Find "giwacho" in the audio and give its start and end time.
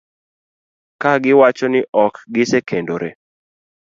1.23-1.65